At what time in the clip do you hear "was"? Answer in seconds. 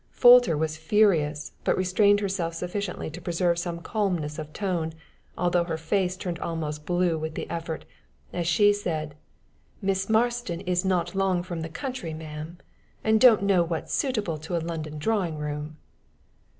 0.57-0.77